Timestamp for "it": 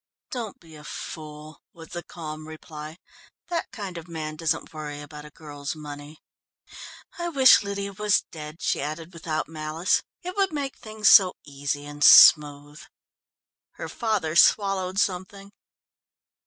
10.23-10.35